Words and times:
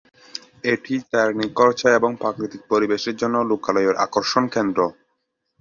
এটি 0.63 0.95
তার 1.11 1.29
নিখরচায় 1.39 1.97
এবং 1.99 2.11
প্রাকৃতিক 2.21 2.61
পরিবেশের 2.71 3.15
জন্য 3.21 3.35
লোকালয়ের 3.51 3.95
আকর্ষণ 4.05 4.43
কেন্দ্র। 4.55 4.79